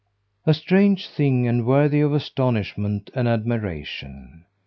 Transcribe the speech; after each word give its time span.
A 0.47 0.55
strange 0.55 1.07
thing, 1.07 1.47
and 1.47 1.63
worthy 1.63 2.01
of 2.01 2.11
astonishment 2.11 3.11
and 3.13 3.27
admiration! 3.27 4.45